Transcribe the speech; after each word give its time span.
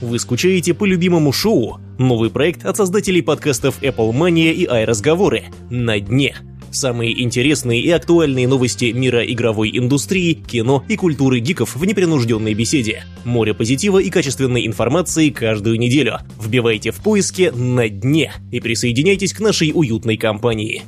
Вы 0.00 0.18
скучаете 0.18 0.74
по 0.74 0.84
любимому 0.84 1.32
шоу? 1.32 1.80
Новый 1.98 2.28
проект 2.28 2.66
от 2.66 2.76
создателей 2.76 3.22
подкастов 3.22 3.82
Apple 3.82 4.12
Mania 4.12 4.52
и 4.52 4.66
iRazговоры 4.66 5.44
«На 5.70 5.98
дне». 6.00 6.36
Самые 6.70 7.22
интересные 7.22 7.80
и 7.80 7.88
актуальные 7.90 8.46
новости 8.46 8.92
мира 8.92 9.24
игровой 9.24 9.70
индустрии, 9.78 10.34
кино 10.34 10.84
и 10.88 10.96
культуры 10.96 11.38
гиков 11.38 11.74
в 11.74 11.84
непринужденной 11.86 12.52
беседе. 12.52 13.04
Море 13.24 13.54
позитива 13.54 13.98
и 13.98 14.10
качественной 14.10 14.66
информации 14.66 15.30
каждую 15.30 15.78
неделю. 15.78 16.18
Вбивайте 16.38 16.90
в 16.90 16.96
поиске 16.96 17.50
«На 17.50 17.88
дне» 17.88 18.34
и 18.52 18.60
присоединяйтесь 18.60 19.32
к 19.32 19.40
нашей 19.40 19.72
уютной 19.74 20.18
компании. 20.18 20.82